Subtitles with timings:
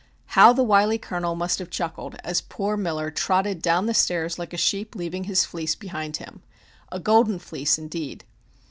[0.33, 4.51] How the wily colonel must have chuckled as poor Miller trotted down the stairs like
[4.51, 6.41] a sheep leaving his fleece behind him.
[6.91, 8.25] A golden fleece indeed!